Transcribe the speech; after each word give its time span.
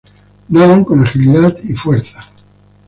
Nadan 0.49 0.83
con 0.83 1.01
agilidad 1.03 1.55
y 1.61 1.73
fuerza. 1.75 2.19